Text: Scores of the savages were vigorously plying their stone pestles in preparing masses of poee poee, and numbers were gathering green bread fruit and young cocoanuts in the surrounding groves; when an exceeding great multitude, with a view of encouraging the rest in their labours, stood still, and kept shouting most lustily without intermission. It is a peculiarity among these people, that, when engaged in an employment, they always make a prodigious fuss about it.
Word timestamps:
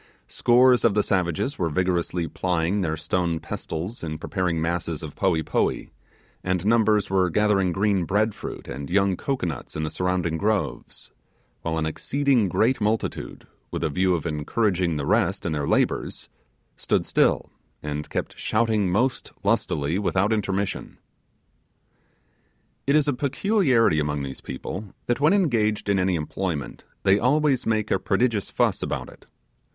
Scores 0.27 0.83
of 0.83 0.95
the 0.95 1.03
savages 1.03 1.59
were 1.59 1.69
vigorously 1.69 2.27
plying 2.27 2.81
their 2.81 2.97
stone 2.97 3.39
pestles 3.39 4.03
in 4.03 4.17
preparing 4.17 4.59
masses 4.59 5.03
of 5.03 5.15
poee 5.15 5.43
poee, 5.43 5.91
and 6.43 6.65
numbers 6.65 7.11
were 7.11 7.29
gathering 7.29 7.71
green 7.71 8.05
bread 8.05 8.33
fruit 8.33 8.67
and 8.67 8.89
young 8.89 9.15
cocoanuts 9.15 9.75
in 9.75 9.83
the 9.83 9.91
surrounding 9.91 10.39
groves; 10.39 11.11
when 11.61 11.75
an 11.75 11.85
exceeding 11.85 12.49
great 12.49 12.81
multitude, 12.81 13.45
with 13.69 13.83
a 13.83 13.91
view 13.91 14.15
of 14.15 14.25
encouraging 14.25 14.97
the 14.97 15.05
rest 15.05 15.45
in 15.45 15.51
their 15.51 15.67
labours, 15.67 16.29
stood 16.75 17.05
still, 17.05 17.51
and 17.83 18.09
kept 18.09 18.35
shouting 18.39 18.89
most 18.91 19.31
lustily 19.43 19.99
without 19.99 20.33
intermission. 20.33 20.97
It 22.87 22.95
is 22.95 23.07
a 23.07 23.13
peculiarity 23.13 23.99
among 23.99 24.23
these 24.23 24.41
people, 24.41 24.95
that, 25.05 25.19
when 25.19 25.33
engaged 25.33 25.89
in 25.89 25.99
an 25.99 26.09
employment, 26.09 26.85
they 27.03 27.19
always 27.19 27.67
make 27.67 27.91
a 27.91 27.99
prodigious 27.99 28.49
fuss 28.49 28.81
about 28.81 29.07
it. 29.07 29.27